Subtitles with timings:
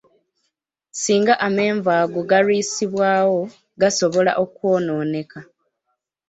[1.01, 3.41] Singa amenvu ago galwisibwawo,
[3.81, 5.39] gasobola okwonooneka.